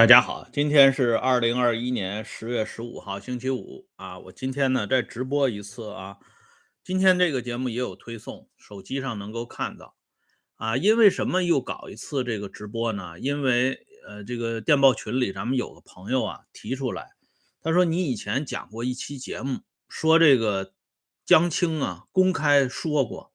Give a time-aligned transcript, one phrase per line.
[0.00, 4.18] 大家好，今天是二零二一年十月十五号，星期五啊。
[4.18, 6.16] 我今天呢再直播一次啊。
[6.82, 9.94] 今天这个节目也有推送，手机上能够看到
[10.56, 10.74] 啊。
[10.78, 13.20] 因为什么又搞一次这个直播呢？
[13.20, 17.10] 因为呃，这个电报群里咱们有个朋友啊提出来，
[17.60, 20.72] 他说你以前讲过一期节目，说这个
[21.26, 23.34] 江青啊公开说过，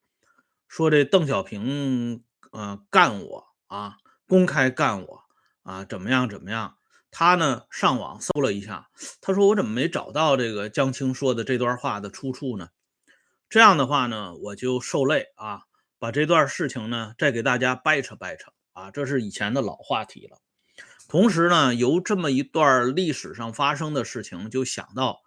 [0.68, 5.25] 说这邓小平呃干我啊，公开干我。
[5.66, 6.30] 啊，怎么样？
[6.30, 6.78] 怎么样？
[7.10, 7.64] 他呢？
[7.72, 12.68] 上网搜了一下，他说：“我怎么没找到这个江青说的这段话的出处呢？”
[13.50, 15.62] 这样的话呢，我就受累啊，
[15.98, 20.40] 把这段事情呢再给大家掰扯掰扯啊，这是以前的老话题了。
[21.08, 25.22] 同时呢，由这么一段历史上发生的事情，就想到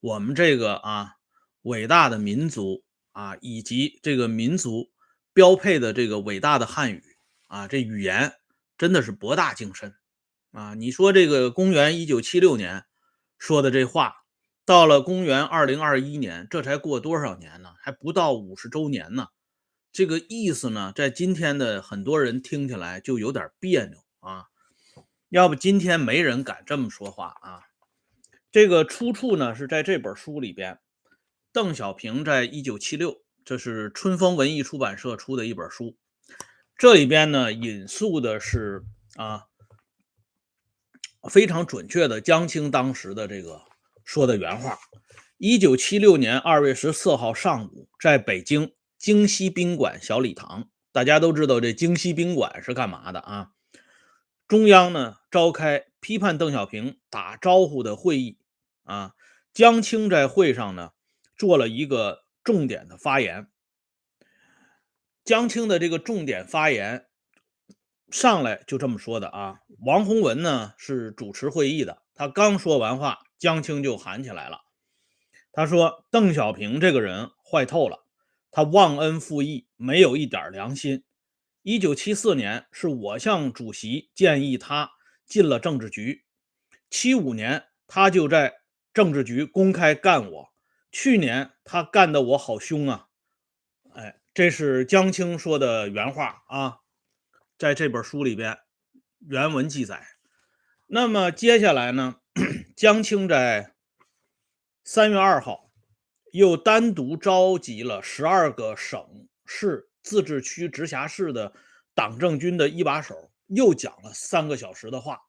[0.00, 1.16] 我们这个啊
[1.62, 4.90] 伟大的民族啊，以及这个民族
[5.34, 7.02] 标配的这个伟大的汉语
[7.48, 8.32] 啊，这语言。
[8.82, 9.94] 真的是博大精深
[10.50, 10.74] 啊！
[10.74, 12.84] 你说这个公元一九七六年
[13.38, 14.24] 说的这话，
[14.64, 17.74] 到了公元二零二一年，这才过多少年呢？
[17.78, 19.28] 还不到五十周年呢。
[19.92, 24.46] 这个意思呢，在今天的很多人听起来就有点别扭啊。
[25.28, 27.62] 要不今天没人敢这么说话啊。
[28.50, 30.80] 这个出处呢是在这本书里边，
[31.52, 35.96] 邓小平在一九七六，这是春风文艺出版社出的一本书。
[36.82, 38.82] 这里边呢，引述的是
[39.14, 39.46] 啊，
[41.30, 43.62] 非常准确的江青当时的这个
[44.04, 44.76] 说的原话。
[45.38, 53.52] 一九七六年二月十四号上午，在北京京西宾馆小礼堂，大家都知道这京西宾馆是干嘛的啊？
[54.48, 58.38] 中央呢召开批判邓小平打招呼的会议
[58.82, 59.14] 啊，
[59.54, 60.90] 江青在会上呢
[61.36, 63.46] 做了一个重点的发言。
[65.24, 67.06] 江青的这个重点发言
[68.10, 74.62] 上来就这么说的啊，王洪文呢是主持会议的，他刚说完话，江青就喊起来了，
[75.52, 78.04] 他说邓小平这个人坏透了，
[78.50, 81.04] 他忘恩负义，没有一点良心。
[81.62, 84.90] 一九七四年是我向主席建议他
[85.24, 86.24] 进了政治局，
[86.90, 88.54] 七五年他就在
[88.92, 90.52] 政治局公开干我，
[90.90, 93.06] 去年他干的我好凶啊，
[94.34, 96.78] 这是江青说的原话啊，
[97.58, 98.58] 在这本书里边
[99.18, 100.16] 原文记载。
[100.86, 102.16] 那么接下来呢，
[102.74, 103.74] 江青在
[104.84, 105.70] 三月二号
[106.32, 111.52] 又单独召集了十二个省市自治区直辖市的
[111.94, 115.20] 党政军的一把手，又讲了三个小时的话。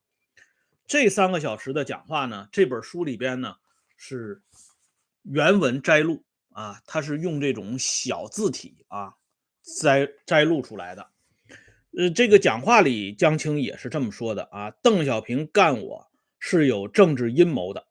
[0.86, 3.58] 这三个小时的讲话呢，这本书里边呢
[3.98, 4.42] 是
[5.24, 6.24] 原文摘录。
[6.54, 9.14] 啊，他是用这种小字体啊
[9.80, 11.10] 摘摘录出来的。
[11.98, 14.72] 呃，这个讲话里，江青也是这么说的啊。
[14.82, 16.08] 邓小平干我
[16.40, 17.86] 是有政治阴谋的，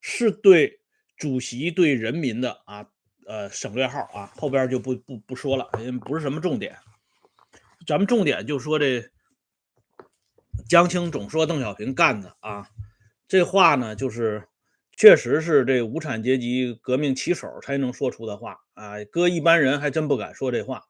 [0.00, 0.80] 是对
[1.16, 2.86] 主席对人民的啊，
[3.26, 6.76] 呃，省略号啊，后边就不不不说了，因为不是什么重点。
[7.86, 9.10] 咱们重点就说这
[10.68, 12.68] 江青总说邓小平干的啊，
[13.26, 14.48] 这话呢就是。
[15.02, 20.84] 确实是这无产阶级革命旗手才能说出的话啊，搁一般人还真不敢说这话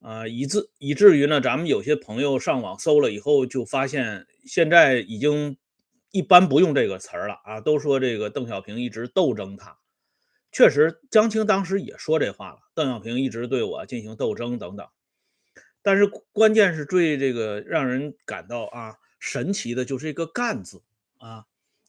[0.00, 5.56] 啊，以至以至于呢，咱们有些朋友上网搜了以后，就发现现在已经
[6.10, 9.78] 一般不用这个词儿了啊，都说这个邓小平一直斗争他。
[10.52, 14.86] 确实，江青当时也说这话了，邓小平一直对我进行斗争等等。
[15.80, 20.82] 但是关键是最这个让人感到啊神奇的就是一个“干”字
[21.16, 21.46] 啊。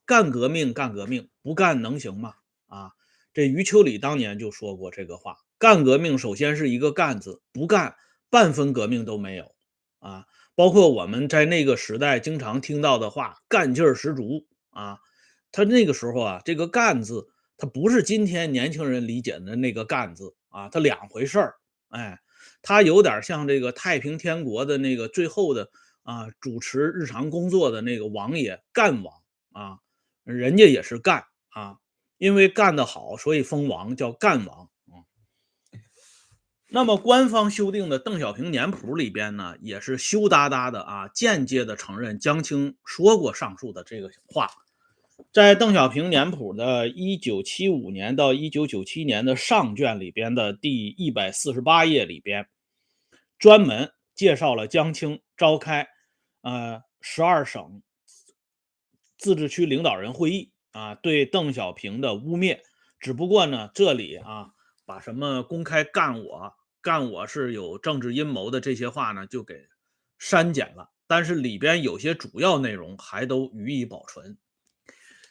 [0.10, 2.34] 干革命，干革命，不干能行吗？
[2.66, 2.90] 啊，
[3.32, 5.38] 这余秋里当年就说过这个话。
[5.60, 7.96] 干革命首先是一个“干”字，不干
[8.28, 9.54] 半分革命都没有
[10.00, 10.26] 啊。
[10.56, 14.98] 包括我们在那个时代经常听到的话，干劲儿十足啊。
[15.52, 21.54] 他那个时候啊，这个“干”字，它不是今天年轻人理解的那个“干”字啊，它两回事儿。
[21.90, 22.20] 哎，
[22.64, 25.70] 它有点像这个太平天国的那个最后的
[26.02, 29.14] 啊，主持日常工作的那个王爷干王
[29.52, 29.78] 啊。
[30.36, 31.78] 人家也是干啊，
[32.18, 35.02] 因为干得好，所以封王叫干王啊。
[36.68, 44.48] 那么官方修订的《邓小平年谱》里边呢，也是羞答答的啊，间接的承认江青说过上述的这个话。
[45.34, 52.48] 在《邓小平年谱》的1975年到1997年的上卷里边的第一百四十八页里边，
[53.40, 55.88] 专门介绍了江青召开
[56.42, 57.82] 呃十二省。
[59.20, 62.62] 自治区领导人会议啊，对邓小平的污蔑，
[63.00, 64.54] 只不过呢，这里啊，
[64.86, 69.68] 把什么公开干我、干我是有政治阴谋的这些话呢，就给
[70.18, 74.38] 删减了但是里边有些主要内容还都予以保存。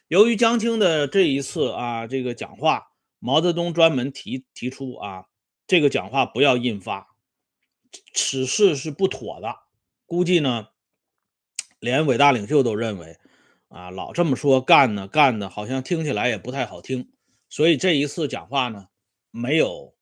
[0.09, 2.89] 由于江青的这一次啊，这个讲话，
[3.19, 5.25] 毛泽东专门提提出啊，
[5.67, 7.09] 这个讲话不要印发，
[8.13, 9.55] 此事是不妥的。
[10.05, 10.69] 估计呢，
[11.79, 13.19] 连伟大领袖都认为，
[13.69, 17.13] 啊，老这么说干呢，干的好像听起来也不太好听。
[17.49, 18.89] 所以这一次讲话呢，
[19.31, 19.95] 没有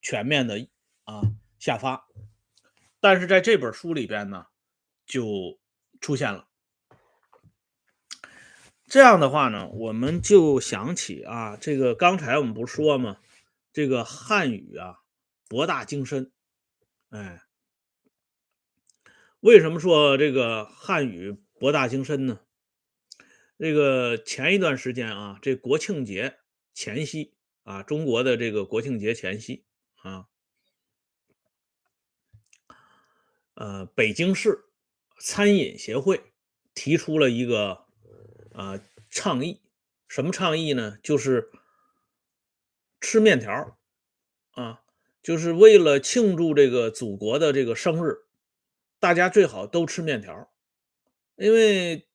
[0.00, 0.68] 全面的
[1.04, 1.22] 啊
[1.58, 2.06] 下发。
[3.00, 4.46] 但是在这本书里边呢，
[5.06, 5.58] 就
[6.00, 6.48] 出现了。
[8.86, 13.16] 这样的话呢，我们就想起啊，这个刚才我们不说吗？
[13.72, 15.00] 这个汉语啊，
[15.48, 16.30] 博大精深。
[17.10, 17.42] 哎，
[19.40, 22.40] 为什么说这个汉语博大精深呢？
[23.58, 26.38] 这个前一段时间啊，这国庆节
[26.72, 29.64] 前夕啊，中国的这个国庆节前夕
[29.96, 30.28] 啊，
[33.54, 34.64] 呃，北京市
[35.20, 36.32] 餐饮协会
[36.74, 37.84] 提出了一个。
[38.56, 38.80] 啊，
[39.10, 39.62] 倡议
[40.06, 40.96] 什么倡议呢？
[41.02, 41.50] 就是
[43.00, 43.76] 吃面条
[44.52, 44.84] 啊，
[45.24, 48.26] 就是为了庆祝这个祖国的这个生日，
[49.00, 50.48] 大家最好都吃面条
[51.34, 52.06] 因为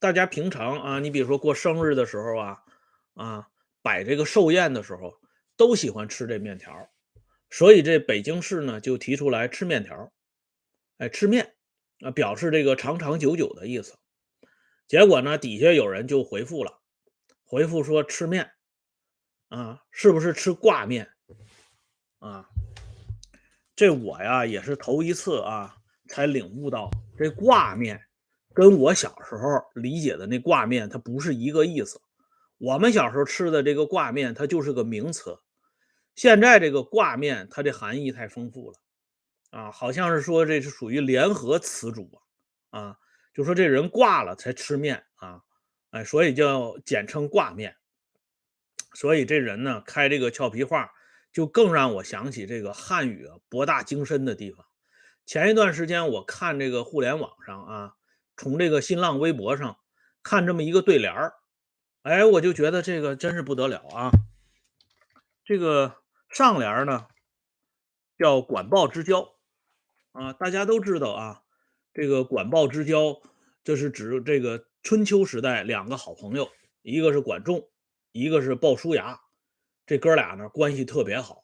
[0.00, 2.62] 大家平常啊，你比如说过生日的时候啊，
[3.14, 3.48] 啊，
[3.82, 5.18] 摆这个寿宴的时候，
[5.56, 6.88] 都喜欢吃这面条
[7.50, 10.12] 所以这北京市呢就提出来吃面条
[10.98, 11.54] 哎，吃面
[12.00, 13.98] 啊，表示这个长长久久的意思。
[14.86, 16.80] 结果呢，底下有人就回复了，
[17.44, 18.50] 回复说吃面
[19.48, 21.10] 啊，是不是吃挂面
[22.18, 22.48] 啊？
[23.76, 25.76] 这我呀也是头一次啊，
[26.08, 28.07] 才领悟到这挂面
[28.58, 32.00] 跟我小时候理解的那挂面它不是一个意思。
[32.58, 35.38] 我们小时候吃的这个挂面，它就是个名词。
[36.16, 38.78] 现在这个挂面，它的含义太丰富了
[39.50, 42.20] 啊，好像是说这是属于联合词组
[42.70, 42.96] 啊。
[43.32, 45.40] 就说这人挂了才吃面啊，
[45.90, 47.76] 哎，所以叫简称挂面。
[48.94, 50.90] 所以这人呢开这个俏皮话，
[51.32, 54.66] 就更让我想起这个汉语啊博大精深的地方。
[55.26, 57.94] 前一段时间我看这个互联网上啊，
[58.38, 59.76] 从这个新浪微博上
[60.22, 61.34] 看这么一个对联儿，
[62.02, 64.12] 哎，我就觉得这个真是不得了啊。
[65.44, 65.96] 这个
[66.30, 67.08] 上联呢
[68.16, 69.34] 叫管鲍之交
[70.12, 71.42] 啊，大家都知道啊。
[71.92, 73.20] 这个管鲍之交，
[73.64, 76.48] 这是指这个春秋时代两个好朋友，
[76.82, 77.68] 一个是管仲，
[78.12, 79.20] 一个是鲍叔牙。
[79.84, 81.42] 这哥俩呢关系特别好，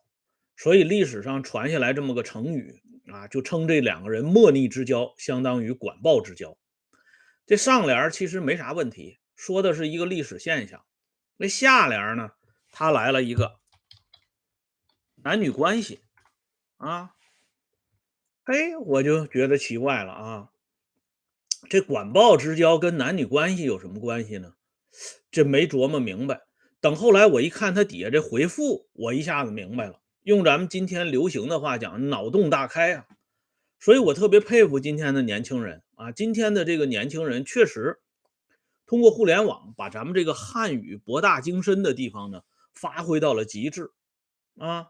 [0.56, 2.80] 所以历史上传下来这么个成语
[3.12, 6.56] 啊，就称这两个人莫逆之交，相当于管鲍之交。
[7.46, 10.84] 这上联其实没啥问题，说的是一个历史现象。
[11.36, 12.30] 那下联呢，
[12.70, 13.60] 他来了一个
[15.16, 16.00] 男女关系
[16.76, 17.10] 啊。
[18.44, 20.50] 哎，我就觉得奇怪了啊！
[21.70, 24.54] 这管鲍之交跟男女关系有什么关系呢？
[25.30, 26.42] 这没琢磨明白。
[26.80, 30.02] 等后来我一看他底下这回复，我一下子明白了。
[30.22, 33.06] 用咱们今天流行的话讲，脑洞大开啊！
[33.80, 36.12] 所以我特别佩服今天的年轻人啊！
[36.12, 38.00] 今天的这个年轻人确实
[38.86, 42.42] 通过互联网，把咱们这个汉语博大精深的地方呢，
[42.72, 43.90] 发挥到了极致
[44.58, 44.88] 啊！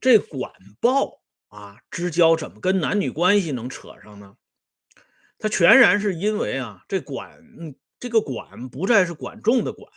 [0.00, 1.20] 这管鲍。
[1.52, 4.38] 啊，之交怎么跟男女关系能扯上呢？
[5.38, 7.44] 他全然是因为啊，这管
[8.00, 9.92] 这个管不再是管仲的管，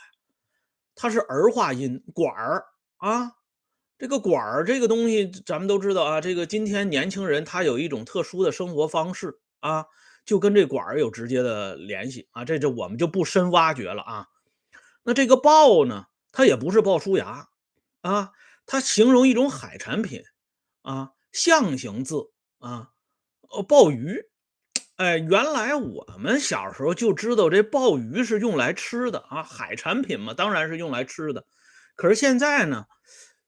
[0.95, 2.65] 它是儿化音管儿
[2.97, 3.31] 啊。
[3.97, 6.21] 这个管儿这个东西，咱们都知道啊。
[6.21, 9.85] 这个今天年轻人他有一种特殊的生活方式啊，
[10.25, 12.43] 就跟这管儿有直接的联系啊。
[12.43, 14.27] 这这我们就不深挖掘了啊。
[15.03, 17.47] 那这个鲍呢，它也不是鲍叔牙
[18.01, 18.31] 啊，
[18.65, 20.23] 它形容一种海产品
[20.81, 21.11] 啊。
[21.31, 22.89] 象形字啊，
[23.49, 24.23] 哦，鲍鱼，
[24.95, 31.45] 哎，原来我们小时候就知道这鲍鱼是用来吃的啊，海产品嘛，当然是用来吃的。
[31.97, 32.85] 可是现在呢，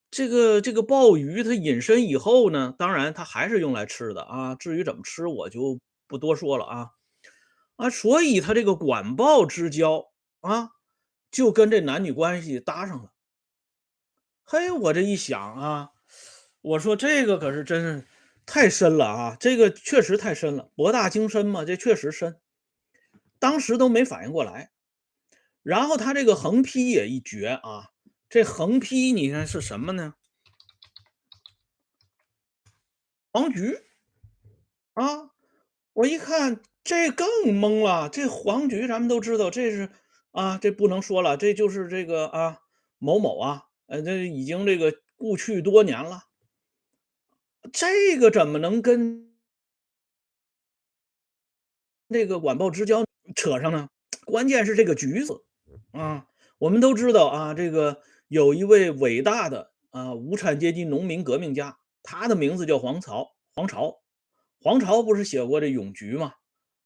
[0.10, 4.56] 这个这个鲍鱼它隐身以后呢，当然它还是用来吃的啊。
[4.56, 6.90] 至于怎么吃，我就不多说了啊
[7.76, 10.06] 啊，所以它这个管鲍之交
[10.40, 10.72] 啊，
[11.30, 13.12] 就跟这男女关系搭上了。
[14.44, 15.92] 嘿，我这一想啊。
[16.62, 18.06] 我说这个可是真是
[18.46, 19.38] 太深了啊！
[19.40, 22.40] 这个确实太深了，博大精深嘛，这确实深。
[23.40, 24.72] 当时都没反应过来。
[25.64, 27.92] 然后他这个横批也一绝啊！
[28.30, 30.16] 这横批你看是什么呢？
[33.32, 33.80] 黄菊
[34.94, 35.32] 啊！
[35.94, 38.10] 我一看这更懵了。
[38.10, 39.92] 这黄菊咱们都知道，这是
[40.32, 42.60] 啊，这不能说了，这就是这个啊
[42.98, 46.24] 某某啊，呃，这已经这个故去多年了。
[47.72, 49.36] 这个怎么能跟？
[52.10, 53.06] 这个晚报之交
[53.36, 53.90] 扯上呢？
[54.26, 55.44] 关键是这个橘子
[55.92, 63.36] 啊，我们都知道啊，这个有一位伟大的啊无产阶级农民革命家，他的名字叫黄巢。
[63.54, 64.02] 黄巢，
[64.62, 66.34] 黄巢不是写过这咏菊吗？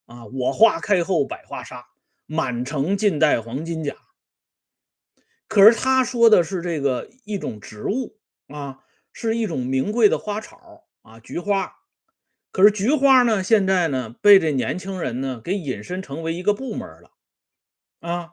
[0.05, 1.85] 啊，我花开后百花杀，
[2.25, 3.95] 满城尽带黄金甲。
[5.47, 8.17] 可是他说的是这个一种植物
[8.47, 11.75] 啊，是一种名贵的花草啊，菊花。
[12.53, 17.11] 可是菊花呢，现在呢被这年轻人呢给引申成为一个部门了
[17.99, 18.31] 啊，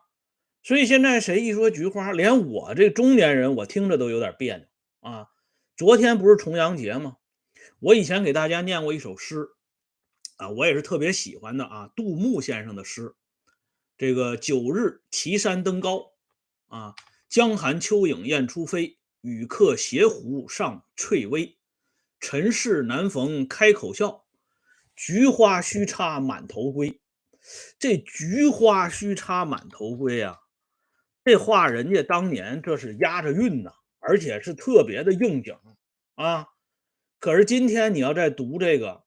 [0.62, 4.66] 所以现在谁一说菊花，连我这中年人我听着都有点别扭
[5.00, 5.28] 啊。
[5.76, 7.16] 昨天不是重阳节吗？
[7.80, 9.48] 我以前给大家念过一首诗
[10.36, 13.14] 啊，我也是特别喜欢的啊，杜牧先生的诗，
[13.96, 16.12] 这个九日岐山登高
[16.66, 16.94] 啊。
[17.28, 21.56] 江寒秋影雁初飞，与客斜湖上翠微。
[22.20, 24.24] 尘世难逢开口笑，
[24.96, 27.00] 菊花须插满头归。
[27.78, 30.38] 这菊花须插满头归啊，
[31.28, 35.54] 这话人家当年这是押着韵呢，而且是特别的应景
[36.14, 36.46] 啊。
[37.18, 39.02] 可是今天你要再读这个，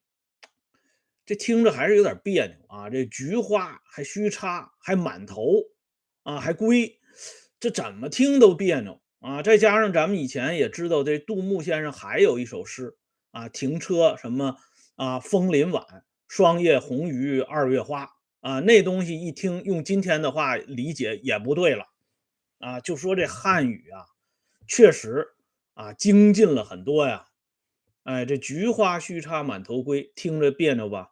[1.25, 2.91] 这听着还是有点别扭啊。
[2.91, 5.63] 这菊花还须插，还满头
[6.21, 6.99] 啊，还归。
[7.59, 9.41] 这怎么听都别扭啊！
[9.41, 12.95] 再加上咱们以前也知道，这杜牧先生还有一首诗
[13.31, 14.57] 啊，“停车什么
[14.95, 18.09] 啊，枫林晚，霜叶红于二月花”
[18.41, 21.85] 啊，那东西一听，用今天的话理解也不对了
[22.61, 22.79] 啊。
[22.79, 24.05] 就说这汉语啊，
[24.67, 25.27] 确实
[25.73, 27.25] 啊精进了很多呀。
[28.03, 31.09] 哎，这菊花须插满头归，听着别扭吧？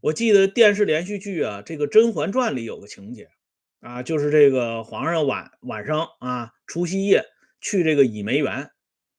[0.00, 3.28] 我记得电视连续剧啊，这个《甄嬛传》里有个情节。
[3.80, 7.24] 啊，就是这个皇上晚晚上啊，除夕夜
[7.60, 8.70] 去这个倚梅园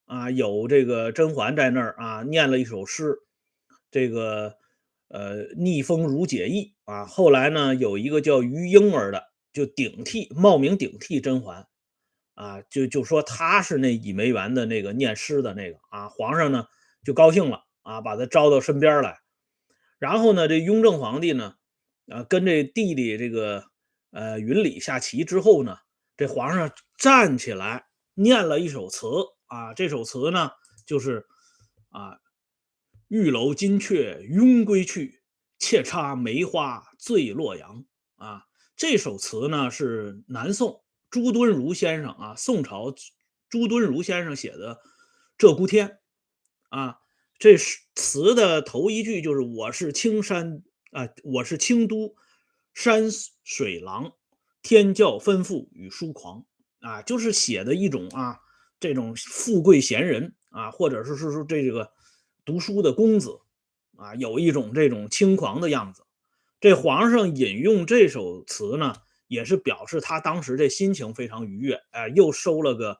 [0.06, 3.18] 啊，有这个甄嬛在那儿啊，念了一首诗，
[3.90, 4.56] 这个
[5.08, 7.04] 呃逆风如解意啊。
[7.04, 9.24] 后来呢，有一个叫于莺儿的
[9.54, 11.66] 就顶替冒名顶替甄嬛
[12.34, 16.10] 啊，就就说他是那倚梅园的那个念诗的那个啊。
[16.10, 16.66] 皇上呢
[17.02, 19.20] 就高兴了啊，把他招到身边来。
[19.98, 21.54] 然后呢，这雍正皇帝呢
[22.08, 23.64] 啊跟这弟弟这个。
[24.16, 25.76] 呃，云里下棋之后呢，
[26.16, 29.08] 这皇上站起来念了一首词
[29.46, 30.52] 啊，这首词呢
[30.86, 31.26] 就是
[31.88, 32.20] 啊，
[33.08, 35.20] 玉楼金阙拥归去，
[35.58, 37.84] 妾插梅花醉洛阳
[38.14, 38.44] 啊。
[38.76, 42.94] 这首词呢是南宋朱敦儒先生啊，宋朝
[43.48, 44.80] 朱敦儒先生写的
[45.38, 45.88] 《鹧鸪天》
[46.68, 46.98] 啊。
[47.38, 50.62] 这是词的头一句就是我是青山
[50.92, 52.14] 啊，我是清都。
[52.72, 53.04] 山
[53.44, 54.14] 水郎，
[54.60, 56.44] 天教吩咐与书狂
[56.80, 58.40] 啊，就是写的一种啊，
[58.80, 61.92] 这种富贵闲人啊，或者是是说这个
[62.44, 63.38] 读书的公子
[63.96, 66.03] 啊，有一种这种轻狂的样子。
[66.64, 68.94] 这皇上引用这首词呢，
[69.26, 72.98] 也是表示他当时这心情非常愉悦，哎，又收了个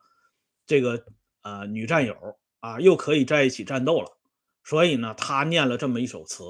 [0.66, 1.02] 这个
[1.40, 2.14] 呃女战友
[2.61, 4.18] 啊，又可以在一起战斗了。
[4.64, 6.44] 所以呢，他念了这么一首词，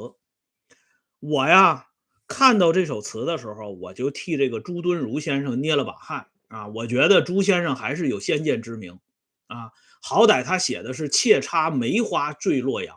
[1.20, 1.86] 我呀。
[2.26, 6.66] 看到这首词的时候，我就替这个朱敦儒先生捏了把汗啊！
[6.66, 8.98] 我觉得朱先生还是有先见之明
[9.46, 9.70] 啊，
[10.02, 12.96] 好歹他写的是“妾插梅花坠洛阳”，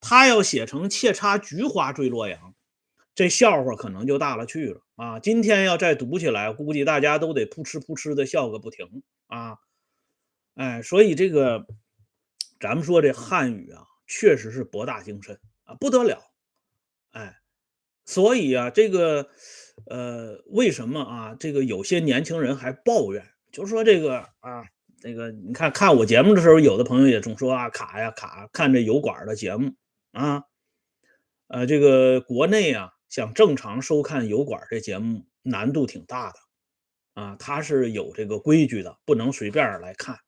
[0.00, 2.54] 他要写成“妾插菊花坠洛阳”，
[3.16, 5.18] 这笑话可能就大了去了啊！
[5.18, 9.56] 今天要再读起来，估计大家都得扑哧扑哧的笑个不停啊！
[10.54, 11.66] 哎，所以这个
[12.60, 16.22] 咱们说这汉语啊，确实是博大精深啊，不得了，
[17.10, 17.36] 哎。
[18.08, 19.28] 所以啊，这个，
[19.86, 21.34] 呃，为什么啊？
[21.40, 24.64] 这个有些年轻人还抱怨，就说这个啊，
[25.00, 29.72] 这个你看看我节目的时候，有的朋友也总说啊，卡呀卡，看这油管的节目
[30.12, 30.44] 啊，
[31.48, 36.38] 呃，这个国内啊，想正常收看油管这节目难度挺大的
[37.22, 40.18] 啊，它是有这个规矩的，不能随便来看。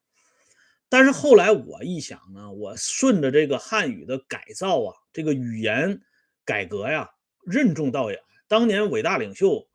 [0.89, 6.01] 但是后来我一想呢，我顺着这个汉语的改造啊，这个语言
[6.45, 7.09] 改革呀。
[7.45, 9.67] 任重道远，当年伟大领袖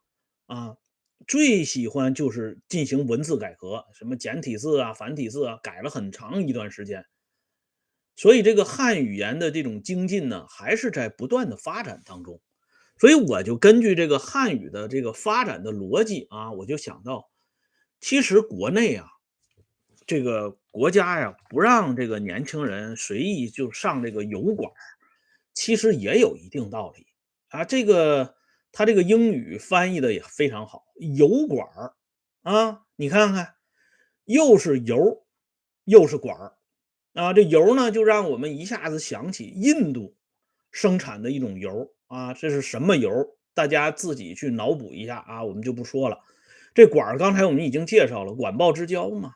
[0.47, 0.77] 啊，
[1.27, 7.05] 最喜欢就是进行文字改革，什么简体字啊、繁体字啊，改了很长一段时间。
[8.17, 12.41] 所以这个汉语言的这种精进呢，还是在不断的发展当中。
[13.05, 17.29] 所以我就根据这个汉语的这个发展的逻辑啊，我就想到，
[18.01, 19.07] 其实国内啊，
[20.07, 24.73] 这个国家呀，不让这个年轻人随意就上这个油管，
[25.53, 27.07] 其实也有一定道理。
[27.49, 28.37] 啊，这个
[28.73, 31.93] 他这个英语翻译的也非常好，油管儿
[32.41, 33.57] 啊，你看看，
[34.25, 35.27] 又是油，
[35.85, 36.57] 又是管儿
[37.13, 40.17] 啊，这油呢就让我们一下子想起印度
[40.71, 43.11] 生产的一种油啊，这是什么油
[43.55, 46.19] 大家自己去脑补一下啊，我们就不说了。
[46.75, 49.35] 这管儿刚才我们已经介绍了，管鲍之交嘛，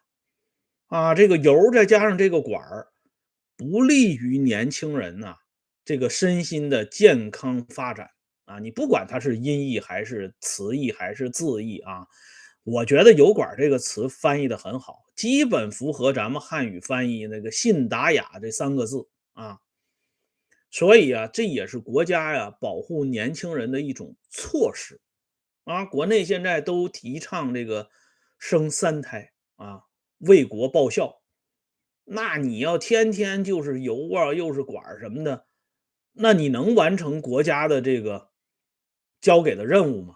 [0.89, 2.89] 啊，这个油再加上这个管儿，
[3.57, 5.37] 不利于年轻人呐
[5.85, 8.11] 这个身心的健康发展
[8.45, 8.59] 啊。
[8.59, 12.07] 你不管它是音译还是词义还是字义啊，
[12.65, 19.59] 我觉得油管这个词翻译的很好，基本符合咱们汉语翻译那个信达雅这三个字啊。
[20.71, 25.01] 所以啊，这也是国家呀保护年轻人的一种措施。
[25.65, 27.91] 啊，国内现在都提倡这个
[28.39, 29.83] 生三胎啊，
[30.19, 31.23] 为国报效。
[32.05, 35.47] 那你要天天就是油啊，又是管什么的，
[36.13, 38.31] 那你能完成国家的这个
[39.21, 40.15] 交给的任务吗？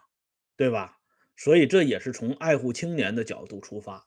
[0.57, 0.99] 对吧？
[1.37, 4.07] 所以这也是从爱护青年的角度出发。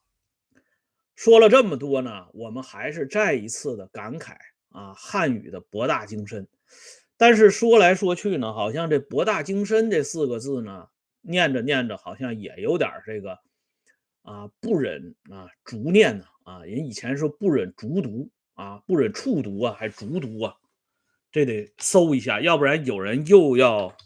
[1.16, 4.36] 说了这么多呢，我们还是再一次的感慨
[4.76, 6.48] 啊，汉语的博大精深。
[7.18, 10.90] 但是说来说去呢，好像这博大精深这四个字呢。
[11.28, 13.40] 念着念着，好像也有点这个
[14.22, 16.64] 啊，不忍啊，逐念呢啊。
[16.64, 20.56] 人以前说不忍逐读啊，不忍触读啊，还逐读啊，
[21.32, 23.98] 这得搜一下，要不然有人又要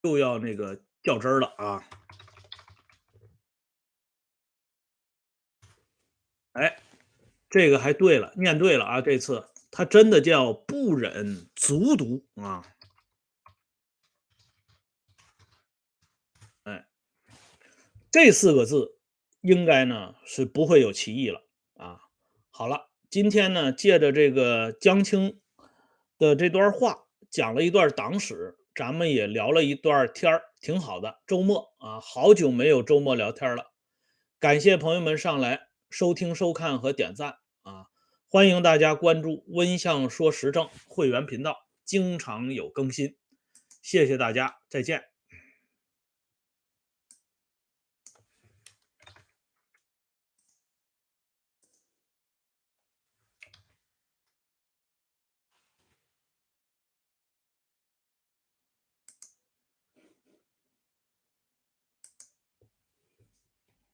[0.00, 1.84] 又要那个较真儿了啊。
[6.52, 6.78] 哎。
[7.54, 9.02] 这个还对了，念对了啊！
[9.02, 12.64] 这次他真的叫不忍卒读啊！
[16.62, 16.86] 哎，
[18.10, 18.98] 这四个字
[19.42, 21.44] 应该呢是不会有歧义了
[21.74, 22.00] 啊！
[22.48, 25.38] 好了，今天呢借着这个江青
[26.16, 31.20] 的这段话，讲了一段党史，咱们也聊了一段天儿，挺好的。
[31.26, 33.72] 周末啊，好久没有周末聊天了，
[34.38, 37.34] 感谢朋友们上来收听、收看和点赞。
[37.62, 37.86] 啊，
[38.28, 43.16] 欢迎大家关注“温相说时政”会员频道，经常有更新。
[43.82, 45.11] 谢谢大家，再见。